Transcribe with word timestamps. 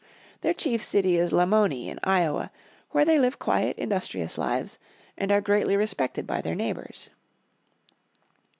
Their 0.41 0.55
chief 0.55 0.83
city 0.83 1.17
is 1.17 1.31
Lamoni 1.31 1.85
in 1.87 1.99
Iowa 2.03 2.49
where 2.89 3.05
they 3.05 3.19
live 3.19 3.37
quiet 3.37 3.77
industrious 3.77 4.35
lives 4.35 4.79
and 5.15 5.31
are 5.31 5.41
greatly 5.41 5.77
respected 5.77 6.25
by 6.25 6.41
their 6.41 6.55
neighbours. 6.55 7.11